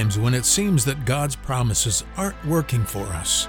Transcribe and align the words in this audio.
times 0.00 0.18
when 0.18 0.32
it 0.32 0.46
seems 0.46 0.82
that 0.86 1.04
God's 1.04 1.36
promises 1.36 2.04
aren't 2.16 2.46
working 2.46 2.84
for 2.84 3.04
us. 3.08 3.48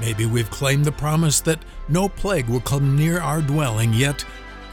Maybe 0.00 0.26
we've 0.26 0.50
claimed 0.50 0.84
the 0.84 0.90
promise 0.90 1.40
that 1.42 1.64
no 1.88 2.08
plague 2.08 2.48
will 2.48 2.60
come 2.60 2.96
near 2.96 3.20
our 3.20 3.40
dwelling, 3.40 3.92
yet 3.92 4.24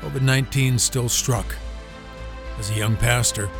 COVID 0.02 0.23
19 0.23 0.79
still 0.79 1.07
struck. 1.07 1.55
As 2.57 2.71
a 2.71 2.73
young 2.73 2.96
pastor, 2.96 3.52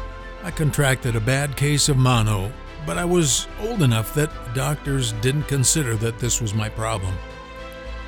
I 0.44 0.50
contracted 0.50 1.16
a 1.16 1.20
bad 1.20 1.55
case 1.55 1.88
of 1.88 1.98
mono, 1.98 2.52
but 2.84 2.98
I 2.98 3.05
was 3.05 3.48
old 3.59 3.84
enough 3.84 4.16
that 4.16 4.32
doctors 4.55 5.12
didn't 5.22 5.48
consider 5.48 5.96
that 5.98 6.18
this 6.18 6.41
was 6.41 6.55
my 6.55 6.70
problem. 6.70 7.14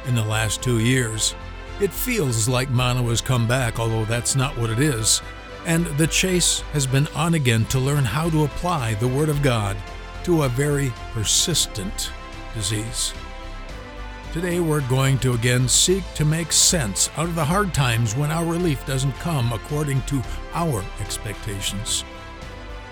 In 0.08 0.16
the 0.16 0.26
last 0.26 0.64
two 0.64 0.80
years, 0.80 1.36
it 1.80 1.94
feels 1.94 2.50
like 2.50 2.72
mono 2.72 3.08
has 3.10 3.22
come 3.22 3.48
back, 3.48 3.80
although 3.80 4.06
that's 4.06 4.36
not 4.36 4.58
what 4.58 4.72
it 4.72 4.80
is, 4.80 5.22
and 5.66 5.86
the 5.98 6.08
chase 6.08 6.62
has 6.74 6.88
been 6.88 7.08
on 7.16 7.34
again 7.34 7.66
to 7.66 7.80
learn 7.80 8.06
how 8.06 8.30
to 8.30 8.46
apply 8.46 8.94
the 8.96 9.08
Word 9.08 9.30
of 9.30 9.42
God 9.42 9.78
to 10.24 10.44
a 10.44 10.50
very 10.50 10.92
persistent 11.14 12.12
disease. 12.54 13.14
Today, 14.34 14.60
we're 14.60 14.88
going 14.88 15.18
to 15.20 15.34
again 15.34 15.68
seek 15.68 16.04
to 16.14 16.26
make 16.26 16.52
sense 16.52 17.10
out 17.18 17.26
of 17.26 17.36
the 17.36 17.46
hard 17.46 17.74
times 17.74 18.16
when 18.16 18.30
our 18.30 18.46
relief 18.46 18.86
doesn't 18.86 19.14
come 19.14 19.54
according 19.54 20.02
to 20.04 20.22
our 20.54 20.84
expectations. 21.00 22.04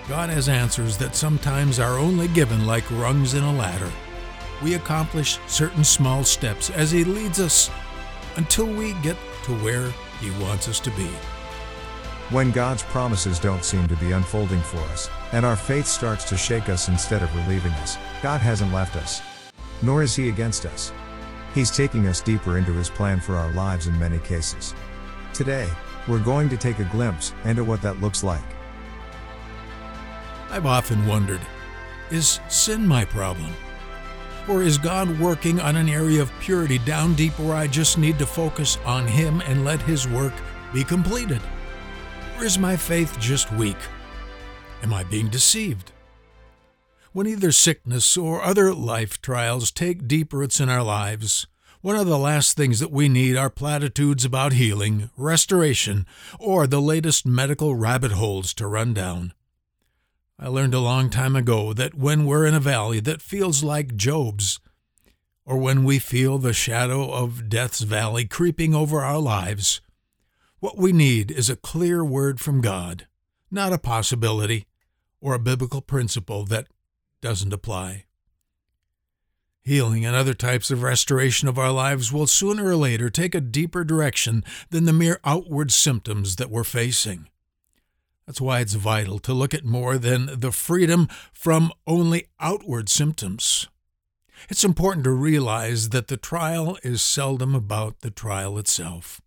God 0.08 0.30
has 0.30 0.50
answers 0.50 0.98
that 0.98 1.16
sometimes 1.16 1.80
are 1.80 1.98
only 1.98 2.28
given 2.30 2.66
like 2.66 2.90
rungs 2.92 3.34
in 3.34 3.44
a 3.44 3.54
ladder. 3.54 3.92
We 4.64 4.76
accomplish 4.76 5.40
certain 5.48 5.84
small 5.84 6.24
steps 6.24 6.70
as 6.70 6.92
He 6.92 7.04
leads 7.04 7.40
us 7.40 7.70
until 8.38 8.68
we 8.68 8.94
get 9.02 9.18
to 9.44 9.56
where 9.58 9.92
He 10.22 10.32
wants 10.44 10.68
us 10.70 10.80
to 10.82 10.92
be. 10.92 11.10
When 12.32 12.50
God's 12.50 12.82
promises 12.82 13.38
don't 13.38 13.64
seem 13.64 13.88
to 13.88 13.96
be 13.98 14.14
unfolding 14.14 14.62
for 14.62 14.80
us, 14.90 15.12
and 15.32 15.46
our 15.46 15.56
faith 15.56 15.86
starts 15.86 16.24
to 16.26 16.36
shake 16.36 16.70
us 16.70 16.90
instead 16.90 17.22
of 17.22 17.36
relieving 17.36 17.72
us, 17.74 18.00
God 18.24 18.42
hasn't 18.42 18.74
left 18.74 18.96
us. 18.96 19.22
Nor 19.84 20.02
is 20.02 20.16
He 20.16 20.30
against 20.30 20.66
us. 20.66 20.92
He's 21.54 21.70
taking 21.70 22.08
us 22.08 22.22
deeper 22.22 22.58
into 22.58 22.74
His 22.74 22.90
plan 22.90 23.20
for 23.20 23.36
our 23.36 23.52
lives 23.52 23.86
in 23.86 24.00
many 24.00 24.18
cases. 24.18 24.74
Today, 25.36 25.70
we're 26.08 26.18
going 26.18 26.50
to 26.50 26.58
take 26.58 26.80
a 26.80 26.86
glimpse 26.86 27.32
into 27.44 27.64
what 27.64 27.84
that 27.84 28.02
looks 28.02 28.24
like. 28.24 28.42
I've 30.50 30.66
often 30.66 31.06
wondered 31.06 31.42
is 32.10 32.40
sin 32.50 32.88
my 32.88 33.06
problem? 33.06 33.54
Or 34.48 34.64
is 34.64 34.80
God 34.80 35.20
working 35.20 35.60
on 35.60 35.76
an 35.76 35.90
area 35.90 36.24
of 36.24 36.32
purity 36.40 36.80
down 36.80 37.14
deep 37.14 37.38
where 37.38 37.56
I 37.56 37.68
just 37.68 38.00
need 38.00 38.18
to 38.18 38.26
focus 38.26 38.80
on 38.84 39.06
Him 39.06 39.42
and 39.42 39.64
let 39.64 39.82
His 39.84 40.08
work 40.08 40.34
be 40.74 40.84
completed? 40.84 41.42
Or 42.38 42.44
is 42.44 42.60
my 42.60 42.76
faith 42.76 43.18
just 43.20 43.52
weak? 43.54 43.78
Am 44.84 44.94
I 44.94 45.04
being 45.06 45.30
deceived? 45.30 45.94
When 47.14 47.28
either 47.28 47.54
sickness 47.54 48.18
or 48.18 48.42
other 48.42 48.74
life 48.74 49.22
trials 49.22 49.72
take 49.72 50.08
deep 50.08 50.34
roots 50.34 50.60
in 50.60 50.68
our 50.68 50.84
lives, 50.84 51.48
one 51.80 51.96
of 51.96 52.08
the 52.08 52.18
last 52.18 52.58
things 52.58 52.80
that 52.82 52.92
we 52.92 53.08
need 53.08 53.38
are 53.38 53.50
platitudes 53.50 54.26
about 54.26 54.54
healing, 54.54 55.12
restoration, 55.16 56.06
or 56.38 56.68
the 56.68 56.82
latest 56.82 57.26
medical 57.26 57.74
rabbit 57.74 58.12
holes 58.12 58.54
to 58.56 58.68
run 58.68 58.94
down. 58.94 59.34
I 60.38 60.50
learned 60.50 60.74
a 60.74 60.80
long 60.80 61.10
time 61.10 61.38
ago 61.38 61.72
that 61.72 61.96
when 61.96 62.26
we're 62.26 62.46
in 62.46 62.54
a 62.54 62.60
valley 62.60 63.00
that 63.00 63.22
feels 63.22 63.64
like 63.64 63.96
Job's, 63.96 64.60
or 65.46 65.58
when 65.58 65.86
we 65.86 66.00
feel 66.00 66.38
the 66.38 66.52
shadow 66.52 67.10
of 67.10 67.48
death's 67.48 67.82
valley 67.82 68.26
creeping 68.26 68.76
over 68.76 69.02
our 69.02 69.20
lives, 69.20 69.80
what 70.66 70.80
we 70.80 70.92
need 70.92 71.30
is 71.30 71.48
a 71.48 71.56
clear 71.56 72.04
word 72.04 72.40
from 72.40 72.60
God, 72.60 73.06
not 73.52 73.72
a 73.72 73.78
possibility 73.78 74.66
or 75.22 75.36
a 75.36 75.40
biblical 75.40 75.80
principle 75.80 76.44
that 76.46 76.66
doesn't 77.22 77.54
apply. 77.54 78.06
Healing 79.62 80.08
and 80.08 80.16
other 80.16 80.34
types 80.34 80.72
of 80.72 80.82
restoration 80.82 81.48
of 81.48 81.60
our 81.60 81.70
lives 81.70 82.12
will 82.12 82.26
sooner 82.26 82.66
or 82.66 82.76
later 82.76 83.12
take 83.12 83.36
a 83.36 83.42
deeper 83.42 83.84
direction 83.84 84.44
than 84.72 84.86
the 84.86 84.92
mere 84.92 85.20
outward 85.24 85.72
symptoms 85.72 86.38
that 86.38 86.50
we're 86.50 86.64
facing. 86.64 87.30
That's 88.26 88.42
why 88.42 88.62
it's 88.62 88.74
vital 88.74 89.20
to 89.20 89.36
look 89.36 89.54
at 89.54 89.66
more 89.66 90.00
than 90.00 90.40
the 90.40 90.52
freedom 90.52 91.08
from 91.32 91.74
only 91.86 92.30
outward 92.40 92.90
symptoms. 92.90 93.68
It's 94.50 94.64
important 94.64 95.04
to 95.04 95.12
realize 95.12 95.90
that 95.90 96.08
the 96.08 96.18
trial 96.18 96.80
is 96.82 97.04
seldom 97.04 97.54
about 97.54 98.00
the 98.00 98.10
trial 98.10 98.58
itself. 98.58 99.22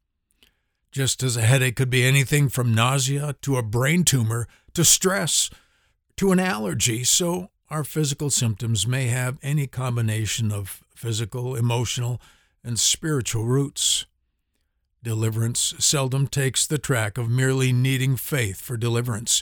Just 0.99 1.23
as 1.23 1.37
a 1.37 1.43
headache 1.43 1.77
could 1.77 1.91
be 1.91 2.05
anything 2.05 2.49
from 2.49 2.75
nausea 2.75 3.37
to 3.43 3.57
a 3.57 3.63
brain 3.63 4.03
tumor 4.03 4.49
to 4.75 4.85
stress 4.85 5.49
to 6.17 6.33
an 6.33 6.41
allergy, 6.41 7.05
so 7.05 7.51
our 7.71 7.85
physical 7.85 8.31
symptoms 8.31 8.85
may 8.85 9.07
have 9.07 9.39
any 9.41 9.69
combination 9.69 10.51
of 10.51 10.83
physical, 10.97 11.55
emotional, 11.55 12.21
and 12.65 12.81
spiritual 12.81 13.45
roots. 13.45 14.07
Deliverance 15.01 15.73
seldom 15.79 16.27
takes 16.27 16.67
the 16.67 16.79
track 16.79 17.17
of 17.17 17.31
merely 17.31 17.73
needing 17.73 18.17
faith 18.17 18.61
for 18.61 18.77
deliverance, 18.77 19.41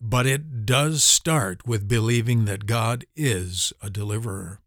but 0.00 0.26
it 0.26 0.64
does 0.64 1.02
start 1.02 1.66
with 1.66 1.88
believing 1.88 2.44
that 2.44 2.66
God 2.66 3.04
is 3.16 3.72
a 3.82 3.90
deliverer. 3.90 4.60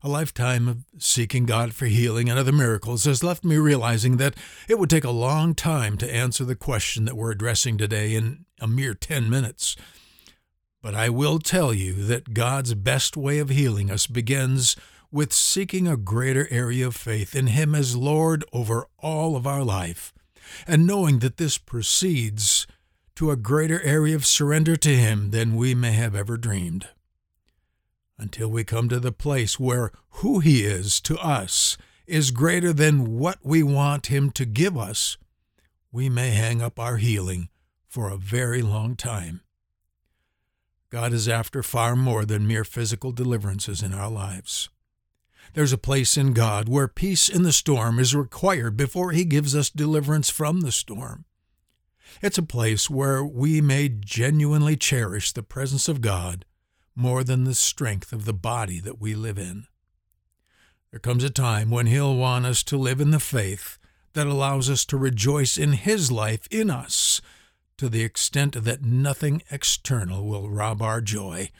A 0.00 0.08
lifetime 0.08 0.68
of 0.68 0.84
seeking 0.98 1.44
God 1.44 1.74
for 1.74 1.86
healing 1.86 2.30
and 2.30 2.38
other 2.38 2.52
miracles 2.52 3.02
has 3.04 3.24
left 3.24 3.44
me 3.44 3.56
realizing 3.56 4.16
that 4.18 4.36
it 4.68 4.78
would 4.78 4.88
take 4.88 5.02
a 5.02 5.10
long 5.10 5.56
time 5.56 5.98
to 5.98 6.14
answer 6.14 6.44
the 6.44 6.54
question 6.54 7.04
that 7.04 7.16
we're 7.16 7.32
addressing 7.32 7.76
today 7.76 8.14
in 8.14 8.44
a 8.60 8.68
mere 8.68 8.94
10 8.94 9.28
minutes. 9.28 9.74
But 10.80 10.94
I 10.94 11.08
will 11.08 11.40
tell 11.40 11.74
you 11.74 11.94
that 12.04 12.32
God's 12.32 12.74
best 12.74 13.16
way 13.16 13.40
of 13.40 13.48
healing 13.48 13.90
us 13.90 14.06
begins 14.06 14.76
with 15.10 15.32
seeking 15.32 15.88
a 15.88 15.96
greater 15.96 16.46
area 16.48 16.86
of 16.86 16.94
faith 16.94 17.34
in 17.34 17.48
Him 17.48 17.74
as 17.74 17.96
Lord 17.96 18.44
over 18.52 18.86
all 19.00 19.34
of 19.34 19.48
our 19.48 19.64
life, 19.64 20.12
and 20.64 20.86
knowing 20.86 21.18
that 21.18 21.38
this 21.38 21.58
proceeds 21.58 22.68
to 23.16 23.32
a 23.32 23.36
greater 23.36 23.82
area 23.82 24.14
of 24.14 24.24
surrender 24.24 24.76
to 24.76 24.96
Him 24.96 25.32
than 25.32 25.56
we 25.56 25.74
may 25.74 25.92
have 25.92 26.14
ever 26.14 26.36
dreamed. 26.36 26.86
Until 28.18 28.48
we 28.48 28.64
come 28.64 28.88
to 28.88 28.98
the 28.98 29.12
place 29.12 29.60
where 29.60 29.92
who 30.10 30.40
He 30.40 30.64
is 30.64 31.00
to 31.02 31.16
us 31.18 31.78
is 32.06 32.32
greater 32.32 32.72
than 32.72 33.18
what 33.18 33.38
we 33.42 33.62
want 33.62 34.06
Him 34.06 34.30
to 34.32 34.44
give 34.44 34.76
us, 34.76 35.16
we 35.92 36.08
may 36.08 36.30
hang 36.30 36.60
up 36.60 36.80
our 36.80 36.96
healing 36.96 37.48
for 37.86 38.10
a 38.10 38.16
very 38.16 38.60
long 38.60 38.96
time. 38.96 39.42
God 40.90 41.12
is 41.12 41.28
after 41.28 41.62
far 41.62 41.94
more 41.94 42.24
than 42.24 42.46
mere 42.46 42.64
physical 42.64 43.12
deliverances 43.12 43.82
in 43.82 43.94
our 43.94 44.10
lives. 44.10 44.68
There's 45.54 45.72
a 45.72 45.78
place 45.78 46.16
in 46.16 46.32
God 46.32 46.68
where 46.68 46.88
peace 46.88 47.28
in 47.28 47.42
the 47.42 47.52
storm 47.52 47.98
is 47.98 48.14
required 48.14 48.76
before 48.76 49.12
He 49.12 49.24
gives 49.24 49.54
us 49.54 49.70
deliverance 49.70 50.28
from 50.28 50.62
the 50.62 50.72
storm. 50.72 51.24
It's 52.20 52.38
a 52.38 52.42
place 52.42 52.90
where 52.90 53.24
we 53.24 53.60
may 53.60 53.88
genuinely 53.88 54.76
cherish 54.76 55.32
the 55.32 55.42
presence 55.42 55.88
of 55.88 56.00
God 56.00 56.44
more 56.98 57.24
than 57.24 57.44
the 57.44 57.54
strength 57.54 58.12
of 58.12 58.24
the 58.24 58.34
body 58.34 58.80
that 58.80 59.00
we 59.00 59.14
live 59.14 59.38
in. 59.38 59.66
There 60.90 61.00
comes 61.00 61.24
a 61.24 61.30
time 61.30 61.70
when 61.70 61.86
He'll 61.86 62.16
want 62.16 62.46
us 62.46 62.62
to 62.64 62.76
live 62.76 63.00
in 63.00 63.10
the 63.10 63.20
faith 63.20 63.78
that 64.14 64.26
allows 64.26 64.68
us 64.68 64.84
to 64.86 64.96
rejoice 64.96 65.56
in 65.56 65.72
His 65.72 66.10
life 66.10 66.46
in 66.50 66.70
us 66.70 67.20
to 67.76 67.88
the 67.88 68.02
extent 68.02 68.64
that 68.64 68.84
nothing 68.84 69.42
external 69.50 70.26
will 70.26 70.50
rob 70.50 70.82
our 70.82 71.00
joy 71.00 71.50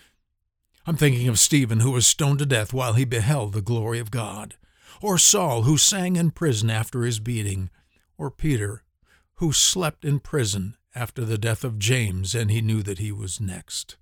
I'm 0.88 0.96
thinking 0.96 1.28
of 1.28 1.38
Stephen, 1.38 1.80
who 1.80 1.90
was 1.90 2.06
stoned 2.06 2.38
to 2.38 2.46
death 2.46 2.72
while 2.72 2.94
he 2.94 3.04
beheld 3.04 3.52
the 3.52 3.60
glory 3.60 3.98
of 3.98 4.10
God, 4.10 4.56
or 5.02 5.18
Saul, 5.18 5.64
who 5.64 5.76
sang 5.76 6.16
in 6.16 6.30
prison 6.30 6.70
after 6.70 7.02
his 7.02 7.20
beating, 7.20 7.68
or 8.16 8.30
Peter, 8.30 8.84
who 9.34 9.52
slept 9.52 10.02
in 10.02 10.18
prison 10.18 10.78
after 10.94 11.26
the 11.26 11.36
death 11.36 11.62
of 11.62 11.78
James 11.78 12.34
and 12.34 12.50
he 12.50 12.62
knew 12.62 12.82
that 12.82 13.00
he 13.00 13.12
was 13.12 13.38
next. 13.38 13.98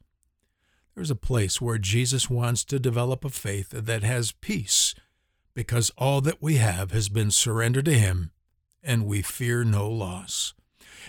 There's 0.97 1.11
a 1.11 1.15
place 1.15 1.61
where 1.61 1.77
Jesus 1.77 2.31
wants 2.31 2.65
to 2.65 2.79
develop 2.79 3.23
a 3.23 3.29
faith 3.29 3.69
that 3.69 4.03
has 4.03 4.33
peace 4.33 4.95
because 5.53 5.93
all 5.99 6.23
that 6.23 6.41
we 6.41 6.57
have 6.57 6.91
has 6.93 7.11
been 7.11 7.31
surrendered 7.31 7.85
to 7.85 7.99
him 7.99 8.31
and 8.83 9.05
we 9.05 9.21
fear 9.21 9.63
no 9.63 9.91
loss. 9.91 10.55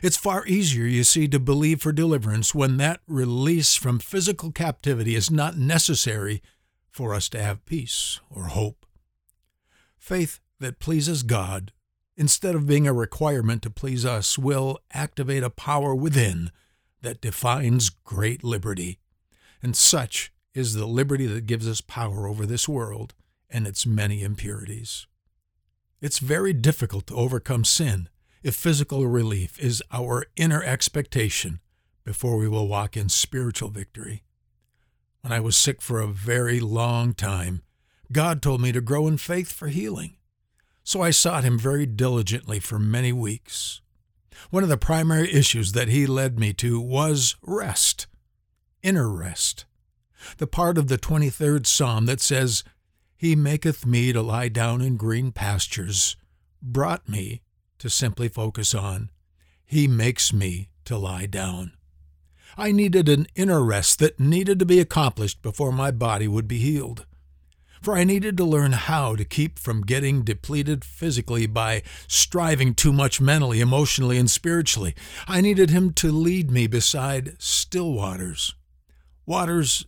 It's 0.04 0.18
far 0.18 0.46
easier, 0.46 0.86
you 0.86 1.06
see, 1.06 1.30
to 1.30 1.40
believe 1.40 1.82
for 1.82 1.94
deliverance 1.94 2.54
when 2.54 2.76
that 2.78 3.00
release 3.08 3.76
from 3.76 4.00
physical 4.00 4.52
captivity 4.52 5.16
is 5.16 5.32
not 5.32 5.58
necessary 5.58 6.42
for 6.90 7.14
us 7.14 7.30
to 7.30 7.42
have 7.42 7.66
peace 7.66 8.20
or 8.30 8.48
hope. 8.48 8.86
Faith 9.98 10.42
that 10.60 10.80
pleases 10.80 11.24
God, 11.24 11.72
instead 12.18 12.56
of 12.56 12.68
being 12.68 12.88
a 12.88 12.94
requirement 12.94 13.62
to 13.62 13.70
please 13.70 14.06
us, 14.06 14.38
will 14.38 14.80
activate 14.92 15.44
a 15.44 15.50
power 15.50 15.96
within 15.96 16.52
that 17.02 17.22
defines 17.22 17.90
great 17.90 18.44
liberty. 18.44 19.00
And 19.62 19.76
such 19.76 20.32
is 20.54 20.74
the 20.74 20.86
liberty 20.86 21.26
that 21.28 21.46
gives 21.46 21.68
us 21.68 21.82
power 21.82 22.28
over 22.28 22.46
this 22.46 22.68
world 22.68 23.14
and 23.50 23.68
its 23.68 23.86
many 23.86 24.24
impurities. 24.24 25.08
It's 26.02 26.20
very 26.20 26.54
difficult 26.54 27.08
to 27.08 27.16
overcome 27.16 27.66
sin 27.66 28.10
if 28.44 28.56
physical 28.56 29.06
relief 29.08 29.60
is 29.60 29.84
our 29.92 30.26
inner 30.36 30.64
expectation 30.64 31.60
before 32.04 32.38
we 32.38 32.48
will 32.48 32.68
walk 32.68 32.96
in 32.96 33.10
spiritual 33.10 33.70
victory. 33.70 34.24
when 35.22 35.34
I 35.34 35.40
was 35.42 35.58
sick 35.58 35.82
for 35.82 36.00
a 36.00 36.08
very 36.08 36.60
long 36.60 37.14
time, 37.14 37.64
God 38.12 38.42
told 38.42 38.62
me 38.62 38.72
to 38.72 38.80
grow 38.80 39.08
in 39.08 39.18
faith 39.18 39.52
for 39.52 39.68
healing. 39.68 40.16
So 40.84 41.02
I 41.02 41.10
sought 41.10 41.44
Him 41.44 41.60
very 41.60 41.86
diligently 41.86 42.62
for 42.62 42.80
many 42.80 43.12
weeks. 43.12 43.82
One 44.52 44.64
of 44.64 44.70
the 44.70 44.78
primary 44.78 45.34
issues 45.34 45.74
that 45.74 45.90
He 45.90 46.06
led 46.08 46.40
me 46.40 46.54
to 46.54 46.80
was 46.80 47.36
rest, 47.42 48.08
inner 48.84 49.10
rest. 49.10 49.66
The 50.38 50.48
part 50.48 50.78
of 50.78 50.88
the 50.88 50.98
23rd 50.98 51.66
Psalm 51.66 52.06
that 52.06 52.22
says, 52.22 52.64
He 53.18 53.36
maketh 53.36 53.86
me 53.86 54.12
to 54.14 54.22
lie 54.22 54.50
down 54.50 54.82
in 54.82 54.98
green 54.98 55.32
pastures, 55.32 56.16
brought 56.62 57.08
me 57.08 57.42
to 57.80 57.90
simply 57.90 58.28
focus 58.28 58.74
on, 58.74 59.12
He 59.66 59.88
makes 59.88 60.34
me 60.34 60.70
to 60.86 60.98
lie 60.98 61.26
down. 61.26 61.74
I 62.58 62.72
needed 62.72 63.08
an 63.08 63.28
inner 63.36 63.64
rest 63.64 64.00
that 64.00 64.20
needed 64.20 64.58
to 64.60 64.66
be 64.66 64.80
accomplished 64.80 65.42
before 65.42 65.72
my 65.72 65.92
body 65.92 66.28
would 66.28 66.48
be 66.48 66.58
healed. 66.58 67.06
For 67.82 67.96
I 67.96 68.04
needed 68.04 68.36
to 68.38 68.44
learn 68.44 68.72
how 68.72 69.16
to 69.16 69.24
keep 69.24 69.60
from 69.60 69.82
getting 69.82 70.24
depleted 70.24 70.84
physically 70.84 71.46
by 71.46 71.84
striving 72.08 72.74
too 72.74 72.92
much 72.92 73.22
mentally, 73.22 73.62
emotionally, 73.62 74.18
and 74.18 74.30
spiritually. 74.30 74.96
I 75.28 75.42
needed 75.42 75.70
Him 75.70 75.94
to 75.94 76.12
lead 76.12 76.50
me 76.50 76.66
beside 76.66 77.36
still 77.40 77.94
waters, 77.94 78.56
waters 79.28 79.86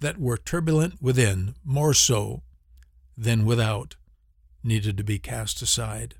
that 0.00 0.18
were 0.18 0.36
turbulent 0.36 1.02
within, 1.02 1.54
more 1.64 1.94
so 1.94 2.42
than 3.16 3.46
without, 3.46 3.96
needed 4.62 4.96
to 4.98 5.02
be 5.02 5.18
cast 5.18 5.62
aside. 5.62 6.14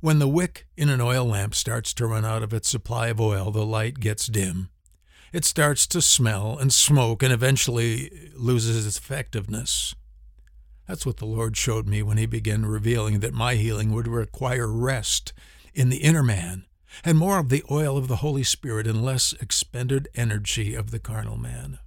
When 0.00 0.18
the 0.18 0.28
wick 0.28 0.66
in 0.76 0.88
an 0.88 1.00
oil 1.00 1.24
lamp 1.24 1.54
starts 1.54 1.94
to 1.94 2.06
run 2.06 2.24
out 2.24 2.42
of 2.42 2.52
its 2.52 2.68
supply 2.68 3.08
of 3.08 3.20
oil, 3.20 3.50
the 3.50 3.64
light 3.64 4.00
gets 4.00 4.26
dim. 4.26 4.68
It 5.32 5.44
starts 5.44 5.86
to 5.88 6.02
smell 6.02 6.58
and 6.58 6.72
smoke 6.72 7.22
and 7.22 7.32
eventually 7.32 8.30
loses 8.34 8.86
its 8.86 8.98
effectiveness. 8.98 9.94
That's 10.86 11.04
what 11.04 11.18
the 11.18 11.26
Lord 11.26 11.56
showed 11.56 11.86
me 11.86 12.02
when 12.02 12.16
He 12.16 12.26
began 12.26 12.64
revealing 12.64 13.20
that 13.20 13.34
my 13.34 13.56
healing 13.56 13.92
would 13.92 14.08
require 14.08 14.66
rest 14.66 15.32
in 15.74 15.90
the 15.90 15.98
inner 15.98 16.22
man 16.22 16.64
and 17.04 17.18
more 17.18 17.38
of 17.38 17.48
the 17.48 17.64
oil 17.70 17.96
of 17.96 18.08
the 18.08 18.16
Holy 18.16 18.42
Spirit 18.42 18.86
and 18.86 19.04
less 19.04 19.32
expended 19.40 20.08
energy 20.14 20.74
of 20.74 20.90
the 20.90 20.98
carnal 20.98 21.36
man. 21.36 21.78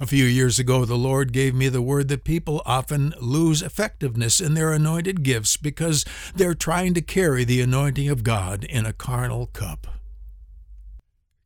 A 0.00 0.06
few 0.06 0.24
years 0.24 0.58
ago, 0.58 0.84
the 0.84 0.96
Lord 0.96 1.32
gave 1.32 1.54
me 1.54 1.68
the 1.68 1.80
word 1.80 2.08
that 2.08 2.24
people 2.24 2.62
often 2.66 3.14
lose 3.20 3.62
effectiveness 3.62 4.40
in 4.40 4.54
their 4.54 4.72
anointed 4.72 5.22
gifts 5.22 5.56
because 5.56 6.04
they're 6.34 6.54
trying 6.54 6.94
to 6.94 7.00
carry 7.00 7.44
the 7.44 7.60
anointing 7.60 8.08
of 8.08 8.24
God 8.24 8.64
in 8.64 8.84
a 8.86 8.92
carnal 8.92 9.46
cup. 9.46 9.86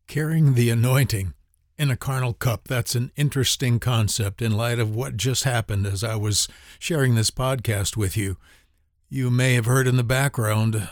Carrying 0.06 0.54
the 0.54 0.70
anointing 0.70 1.34
in 1.78 1.90
a 1.90 1.96
carnal 1.96 2.32
cup, 2.32 2.66
that's 2.66 2.94
an 2.94 3.12
interesting 3.16 3.78
concept 3.78 4.40
in 4.40 4.56
light 4.56 4.78
of 4.78 4.96
what 4.96 5.18
just 5.18 5.44
happened 5.44 5.86
as 5.86 6.02
I 6.02 6.16
was 6.16 6.48
sharing 6.78 7.14
this 7.14 7.30
podcast 7.30 7.98
with 7.98 8.16
you. 8.16 8.38
You 9.10 9.30
may 9.30 9.54
have 9.54 9.66
heard 9.66 9.86
in 9.86 9.96
the 9.96 10.02
background 10.02 10.88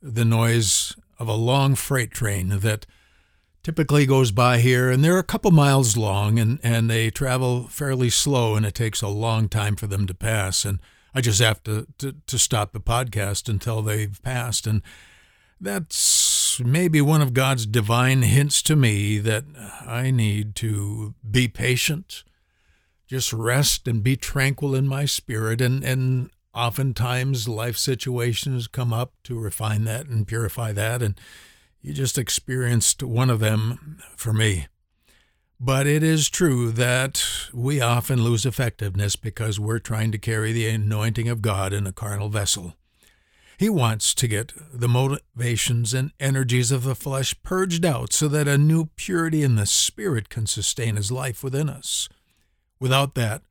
the 0.00 0.24
noise 0.24 0.94
of 1.18 1.28
a 1.28 1.34
long 1.34 1.74
freight 1.74 2.10
train 2.10 2.48
that 2.48 2.86
typically 3.62 4.06
goes 4.06 4.30
by 4.30 4.58
here, 4.58 4.90
and 4.90 5.04
they're 5.04 5.18
a 5.18 5.24
couple 5.24 5.50
miles 5.50 5.96
long, 5.96 6.38
and, 6.38 6.58
and 6.62 6.88
they 6.88 7.10
travel 7.10 7.64
fairly 7.68 8.08
slow, 8.08 8.54
and 8.54 8.64
it 8.64 8.74
takes 8.74 9.02
a 9.02 9.08
long 9.08 9.48
time 9.48 9.76
for 9.76 9.86
them 9.86 10.06
to 10.06 10.14
pass. 10.14 10.64
And 10.64 10.78
I 11.14 11.20
just 11.20 11.40
have 11.40 11.62
to, 11.64 11.86
to, 11.98 12.14
to 12.26 12.38
stop 12.38 12.72
the 12.72 12.80
podcast 12.80 13.48
until 13.48 13.82
they've 13.82 14.20
passed. 14.22 14.66
And 14.66 14.82
that's 15.60 16.60
maybe 16.60 17.00
one 17.00 17.20
of 17.20 17.34
God's 17.34 17.66
divine 17.66 18.22
hints 18.22 18.62
to 18.62 18.76
me 18.76 19.18
that 19.18 19.44
I 19.84 20.10
need 20.10 20.54
to 20.56 21.14
be 21.28 21.48
patient, 21.48 22.24
just 23.06 23.32
rest 23.32 23.88
and 23.88 24.02
be 24.02 24.16
tranquil 24.16 24.74
in 24.74 24.86
my 24.86 25.04
spirit. 25.04 25.60
And, 25.60 25.82
and 25.82 26.30
oftentimes 26.58 27.48
life 27.48 27.76
situations 27.76 28.66
come 28.66 28.92
up 28.92 29.12
to 29.22 29.38
refine 29.38 29.84
that 29.84 30.06
and 30.06 30.26
purify 30.26 30.72
that. 30.72 31.00
And 31.02 31.18
you 31.80 31.92
just 31.92 32.18
experienced 32.18 33.02
one 33.02 33.30
of 33.30 33.38
them 33.38 34.00
for 34.16 34.32
me. 34.32 34.66
But 35.60 35.86
it 35.86 36.02
is 36.02 36.28
true 36.28 36.70
that 36.72 37.24
we 37.52 37.80
often 37.80 38.22
lose 38.22 38.44
effectiveness 38.44 39.14
because 39.16 39.60
we're 39.60 39.78
trying 39.78 40.10
to 40.12 40.18
carry 40.18 40.52
the 40.52 40.68
anointing 40.68 41.28
of 41.28 41.42
God 41.42 41.72
in 41.72 41.86
a 41.86 41.92
carnal 41.92 42.28
vessel. 42.28 42.74
He 43.56 43.68
wants 43.68 44.14
to 44.14 44.28
get 44.28 44.52
the 44.72 44.88
motivations 44.88 45.94
and 45.94 46.12
energies 46.20 46.70
of 46.70 46.84
the 46.84 46.94
flesh 46.94 47.34
purged 47.42 47.84
out 47.84 48.12
so 48.12 48.28
that 48.28 48.46
a 48.46 48.58
new 48.58 48.86
purity 48.96 49.42
in 49.42 49.56
the 49.56 49.66
spirit 49.66 50.28
can 50.28 50.46
sustain 50.46 50.96
his 50.96 51.10
life 51.10 51.42
within 51.42 51.68
us. 51.68 52.08
Without 52.78 53.14
that, 53.16 53.42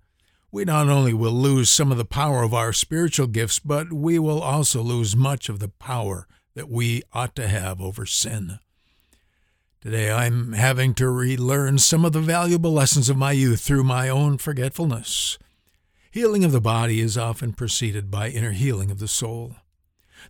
we 0.52 0.64
not 0.64 0.88
only 0.88 1.14
will 1.14 1.32
lose 1.32 1.70
some 1.70 1.92
of 1.92 1.98
the 1.98 2.06
power 2.06 2.44
of 2.44 2.54
our 2.54 2.72
spiritual 2.72 3.28
gifts, 3.28 3.60
but 3.60 3.92
we 3.92 4.18
will 4.18 4.42
also 4.42 4.82
lose 4.82 5.16
much 5.16 5.50
of 5.50 5.60
the 5.60 5.68
power 5.68 6.28
that 6.56 6.70
we 6.70 7.04
ought 7.14 7.36
to 7.36 7.48
have 7.48 7.82
over 7.82 8.06
sin. 8.06 8.60
Today 9.82 10.12
I'm 10.12 10.54
having 10.54 10.94
to 10.96 11.10
relearn 11.10 11.78
some 11.78 12.04
of 12.04 12.14
the 12.14 12.20
valuable 12.20 12.72
lessons 12.72 13.10
of 13.10 13.18
my 13.18 13.32
youth 13.32 13.62
through 13.62 13.84
my 13.84 14.10
own 14.10 14.38
forgetfulness. 14.38 15.38
Healing 16.10 16.44
of 16.44 16.52
the 16.52 16.62
body 16.62 17.00
is 17.00 17.18
often 17.18 17.54
preceded 17.54 18.10
by 18.10 18.30
inner 18.30 18.52
healing 18.52 18.90
of 18.90 19.00
the 19.00 19.08
soul. 19.08 19.56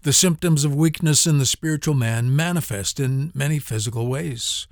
The 0.01 0.11
symptoms 0.13 0.65
of 0.65 0.75
weakness 0.75 1.25
in 1.25 1.37
the 1.37 1.45
spiritual 1.45 1.93
man 1.93 2.35
manifest 2.35 2.99
in 2.99 3.31
many 3.33 3.57
physical 3.57 4.07
ways. 4.07 4.67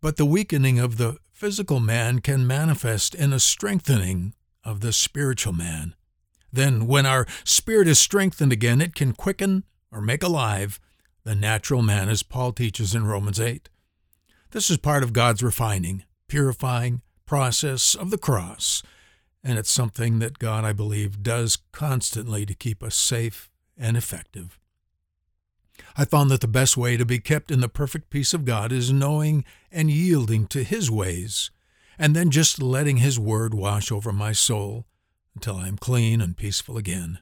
But 0.00 0.16
the 0.16 0.24
weakening 0.24 0.78
of 0.78 0.96
the 0.96 1.18
physical 1.30 1.78
man 1.78 2.20
can 2.20 2.46
manifest 2.46 3.14
in 3.14 3.32
a 3.32 3.40
strengthening 3.40 4.32
of 4.64 4.80
the 4.80 4.92
spiritual 4.92 5.52
man. 5.52 5.94
Then, 6.52 6.86
when 6.86 7.06
our 7.06 7.26
spirit 7.44 7.86
is 7.88 7.98
strengthened 7.98 8.52
again, 8.52 8.80
it 8.80 8.94
can 8.94 9.12
quicken 9.12 9.64
or 9.92 10.00
make 10.00 10.22
alive 10.22 10.80
the 11.24 11.34
natural 11.34 11.82
man, 11.82 12.08
as 12.08 12.22
Paul 12.22 12.52
teaches 12.52 12.94
in 12.94 13.06
Romans 13.06 13.38
8. 13.38 13.68
This 14.52 14.70
is 14.70 14.78
part 14.78 15.02
of 15.02 15.12
God's 15.12 15.42
refining, 15.42 16.04
purifying 16.28 17.02
process 17.26 17.94
of 17.94 18.10
the 18.10 18.18
cross, 18.18 18.82
and 19.44 19.58
it's 19.58 19.70
something 19.70 20.18
that 20.18 20.38
God, 20.38 20.64
I 20.64 20.72
believe, 20.72 21.22
does 21.22 21.58
constantly 21.72 22.44
to 22.46 22.54
keep 22.54 22.82
us 22.82 22.96
safe 22.96 23.50
and 23.78 23.96
effective. 23.96 24.58
I 25.96 26.04
found 26.04 26.30
that 26.30 26.40
the 26.40 26.48
best 26.48 26.76
way 26.76 26.96
to 26.96 27.06
be 27.06 27.20
kept 27.20 27.50
in 27.50 27.60
the 27.60 27.68
perfect 27.68 28.10
peace 28.10 28.34
of 28.34 28.44
God 28.44 28.72
is 28.72 28.92
knowing 28.92 29.44
and 29.70 29.90
yielding 29.90 30.46
to 30.48 30.64
His 30.64 30.90
ways, 30.90 31.50
and 32.00 32.16
then 32.16 32.30
just 32.30 32.62
letting 32.62 32.96
His 32.96 33.18
word 33.18 33.52
wash 33.52 33.92
over 33.92 34.10
my 34.10 34.32
soul 34.32 34.86
until 35.34 35.56
I 35.56 35.68
am 35.68 35.76
clean 35.76 36.22
and 36.22 36.34
peaceful 36.34 36.78
again. 36.78 37.18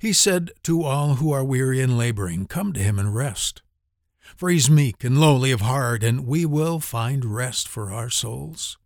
He 0.00 0.12
said 0.12 0.50
to 0.64 0.82
all 0.82 1.14
who 1.14 1.30
are 1.32 1.44
weary 1.44 1.80
and 1.80 1.96
laboring, 1.96 2.46
Come 2.46 2.72
to 2.72 2.80
him 2.80 2.98
and 2.98 3.14
rest. 3.14 3.62
For 4.36 4.50
he 4.50 4.56
is 4.56 4.68
meek 4.68 5.04
and 5.04 5.20
lowly 5.20 5.52
of 5.52 5.60
heart, 5.60 6.02
and 6.02 6.26
we 6.26 6.44
will 6.44 6.80
find 6.80 7.24
rest 7.24 7.68
for 7.68 7.92
our 7.92 8.10
souls. 8.10 8.76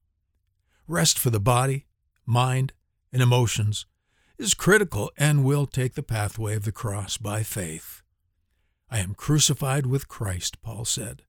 Rest 0.86 1.18
for 1.18 1.30
the 1.30 1.40
body, 1.40 1.86
mind, 2.26 2.74
and 3.10 3.22
emotions 3.22 3.86
is 4.38 4.52
critical 4.52 5.10
and 5.16 5.44
will 5.44 5.66
take 5.66 5.94
the 5.94 6.02
pathway 6.02 6.56
of 6.56 6.64
the 6.64 6.72
cross 6.72 7.16
by 7.16 7.42
faith. 7.42 8.02
I 8.90 8.98
am 8.98 9.14
crucified 9.14 9.86
with 9.86 10.08
Christ, 10.08 10.60
Paul 10.60 10.84
said. 10.84 11.22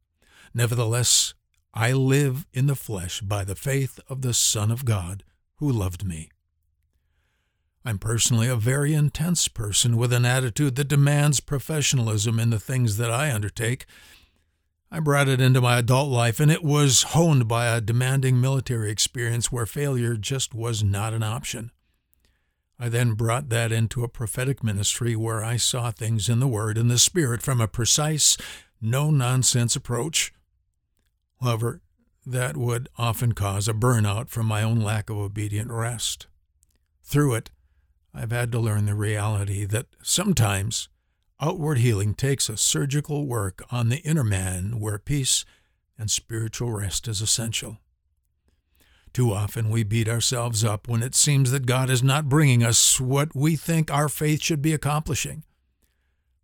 Nevertheless, 0.53 1.33
I 1.75 1.91
live 1.91 2.45
in 2.53 2.67
the 2.67 2.75
flesh 2.75 3.21
by 3.21 3.43
the 3.43 3.55
faith 3.55 3.99
of 4.07 4.21
the 4.21 4.33
Son 4.33 4.71
of 4.71 4.85
God 4.85 5.23
who 5.57 5.69
loved 5.69 6.05
me 6.05 6.29
I'm 7.87 7.99
personally 7.99 8.47
a 8.47 8.55
very 8.55 8.95
intense 8.95 9.47
person 9.47 9.95
with 9.95 10.11
an 10.11 10.25
attitude 10.25 10.75
that 10.75 10.87
demands 10.87 11.39
professionalism 11.39 12.39
in 12.39 12.49
the 12.49 12.59
things 12.59 12.97
that 12.97 13.11
I 13.11 13.31
undertake. 13.31 13.85
I 14.89 14.99
brought 14.99 15.27
it 15.27 15.39
into 15.39 15.61
my 15.61 15.77
adult 15.77 16.09
life, 16.09 16.39
and 16.39 16.49
it 16.49 16.63
was 16.63 17.03
honed 17.03 17.47
by 17.47 17.67
a 17.67 17.81
demanding 17.81 18.41
military 18.41 18.89
experience 18.89 19.51
where 19.51 19.67
failure 19.67 20.17
just 20.17 20.55
was 20.55 20.83
not 20.83 21.13
an 21.13 21.21
option. 21.21 21.69
I 22.79 22.89
then 22.89 23.13
brought 23.13 23.49
that 23.49 23.71
into 23.71 24.03
a 24.03 24.09
prophetic 24.09 24.63
ministry 24.63 25.15
where 25.15 25.43
I 25.43 25.57
saw 25.57 25.91
things 25.91 26.27
in 26.27 26.39
the 26.39 26.47
Word 26.47 26.79
and 26.79 26.89
the 26.89 26.97
Spirit 26.97 27.43
from 27.43 27.61
a 27.61 27.67
precise, 27.67 28.35
no 28.81 29.11
nonsense 29.11 29.75
approach. 29.75 30.33
However, 31.41 31.81
that 32.25 32.57
would 32.57 32.89
often 32.97 33.33
cause 33.33 33.67
a 33.67 33.73
burnout 33.73 34.29
from 34.29 34.47
my 34.47 34.63
own 34.63 34.79
lack 34.79 35.09
of 35.09 35.17
obedient 35.17 35.69
rest. 35.69 36.27
Through 37.03 37.35
it, 37.35 37.51
I've 38.13 38.31
had 38.31 38.51
to 38.53 38.59
learn 38.59 38.85
the 38.85 38.95
reality 38.95 39.65
that 39.65 39.87
sometimes 40.01 40.89
outward 41.41 41.77
healing 41.77 42.13
takes 42.13 42.49
a 42.49 42.57
surgical 42.57 43.27
work 43.27 43.61
on 43.69 43.89
the 43.89 43.97
inner 43.97 44.23
man 44.23 44.79
where 44.79 44.97
peace 44.97 45.45
and 45.97 46.09
spiritual 46.09 46.71
rest 46.71 47.07
is 47.07 47.21
essential. 47.21 47.77
Too 49.13 49.31
often 49.31 49.69
we 49.69 49.83
beat 49.83 50.09
ourselves 50.09 50.63
up 50.63 50.87
when 50.87 51.03
it 51.03 51.15
seems 51.15 51.51
that 51.51 51.65
God 51.65 51.89
is 51.89 52.03
not 52.03 52.27
bringing 52.27 52.63
us 52.63 52.99
what 52.99 53.35
we 53.35 53.55
think 53.55 53.91
our 53.91 54.09
faith 54.09 54.41
should 54.41 54.61
be 54.61 54.73
accomplishing. 54.73 55.43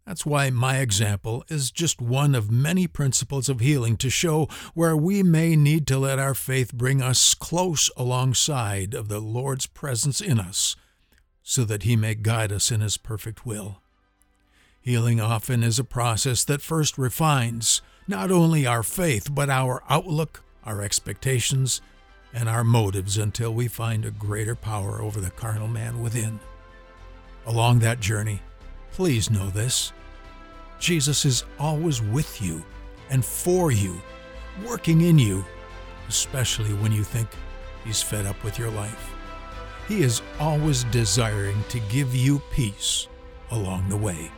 That's 0.06 0.26
why 0.26 0.50
my 0.50 0.78
example 0.78 1.44
is 1.48 1.72
just 1.72 2.02
one 2.02 2.34
of 2.34 2.52
many 2.52 2.88
principles 2.88 3.50
of 3.50 3.60
healing 3.60 3.98
to 3.98 4.10
show 4.10 4.48
where 4.74 4.98
we 4.98 5.22
may 5.22 5.56
need 5.56 5.86
to 5.88 6.00
let 6.00 6.20
our 6.20 6.34
faith 6.34 6.74
bring 6.74 7.02
us 7.02 7.34
close 7.34 7.90
alongside 7.96 8.94
of 8.94 9.10
the 9.10 9.20
Lord's 9.20 9.68
presence 9.68 10.20
in 10.20 10.40
us, 10.40 10.76
so 11.44 11.64
that 11.66 11.84
He 11.84 11.96
may 11.96 12.16
guide 12.16 12.52
us 12.52 12.72
in 12.72 12.82
His 12.82 12.98
perfect 12.98 13.46
will. 13.46 13.82
Healing 14.82 15.22
often 15.22 15.62
is 15.62 15.78
a 15.78 15.84
process 15.84 16.44
that 16.46 16.62
first 16.62 16.98
refines 16.98 17.84
not 18.08 18.32
only 18.32 18.66
our 18.66 18.82
faith, 18.82 19.30
but 19.34 19.50
our 19.50 19.84
outlook, 19.88 20.44
our 20.66 20.82
expectations, 20.82 21.80
and 22.34 22.50
our 22.50 22.64
motives 22.64 23.18
until 23.18 23.54
we 23.54 23.68
find 23.68 24.06
a 24.06 24.12
greater 24.12 24.56
power 24.56 25.00
over 25.00 25.22
the 25.22 25.30
carnal 25.30 25.68
man 25.68 26.02
within. 26.02 26.40
Along 27.46 27.80
that 27.80 28.00
journey, 28.00 28.42
please 28.92 29.30
know 29.30 29.50
this 29.50 29.94
Jesus 30.80 31.26
is 31.26 31.44
always 31.60 32.02
with 32.02 32.42
you 32.42 32.64
and 33.10 33.24
for 33.24 33.72
you, 33.72 34.02
working 34.66 35.02
in 35.02 35.20
you, 35.20 35.46
especially 36.10 36.74
when 36.74 36.92
you 36.92 37.04
think 37.04 37.30
he's 37.86 38.02
fed 38.02 38.26
up 38.26 38.42
with 38.44 38.58
your 38.58 38.72
life. 38.72 39.14
He 39.88 40.02
is 40.02 40.22
always 40.40 40.84
desiring 40.86 41.64
to 41.70 41.80
give 41.82 42.16
you 42.16 42.42
peace 42.52 43.08
along 43.52 43.90
the 43.90 43.98
way. 43.98 44.32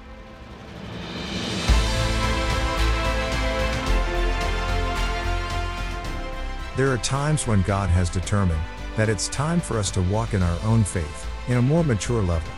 There 6.75 6.91
are 6.91 6.97
times 6.97 7.45
when 7.45 7.61
God 7.61 7.89
has 7.91 8.09
determined 8.09 8.61
that 8.97 9.07
it's 9.07 9.27
time 9.29 9.59
for 9.59 9.77
us 9.77 9.91
to 9.91 10.01
walk 10.03 10.33
in 10.33 10.41
our 10.41 10.59
own 10.63 10.83
faith, 10.83 11.27
in 11.47 11.57
a 11.57 11.61
more 11.61 11.83
mature 11.83 12.21
level. 12.23 12.49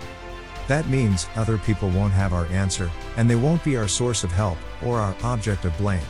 That 0.67 0.87
means 0.89 1.27
other 1.35 1.57
people 1.57 1.89
won't 1.89 2.13
have 2.13 2.33
our 2.33 2.45
answer, 2.47 2.89
and 3.17 3.29
they 3.29 3.35
won't 3.35 3.63
be 3.63 3.77
our 3.77 3.87
source 3.87 4.23
of 4.23 4.31
help, 4.31 4.57
or 4.83 4.99
our 4.99 5.15
object 5.23 5.65
of 5.65 5.77
blame. 5.77 6.01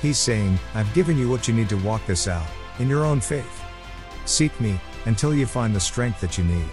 He's 0.00 0.18
saying, 0.18 0.58
I've 0.74 0.92
given 0.94 1.18
you 1.18 1.28
what 1.28 1.48
you 1.48 1.54
need 1.54 1.68
to 1.68 1.76
walk 1.78 2.06
this 2.06 2.26
out, 2.26 2.46
in 2.78 2.88
your 2.88 3.04
own 3.04 3.20
faith. 3.20 3.62
Seek 4.24 4.58
me, 4.60 4.80
until 5.04 5.34
you 5.34 5.46
find 5.46 5.74
the 5.74 5.80
strength 5.80 6.20
that 6.20 6.38
you 6.38 6.44
need. 6.44 6.68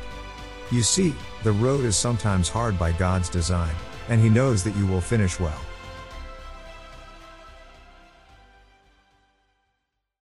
You 0.72 0.84
see, 0.84 1.14
the 1.44 1.52
road 1.52 1.84
is 1.84 1.98
sometimes 1.98 2.48
hard 2.48 2.80
by 2.80 2.94
God's 2.94 3.30
design, 3.30 3.76
and 4.08 4.22
He 4.22 4.30
knows 4.30 4.64
that 4.64 4.76
you 4.78 4.88
will 4.88 5.02
finish 5.02 5.40
well. 5.40 5.60